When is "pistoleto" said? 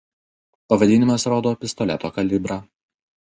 1.65-2.13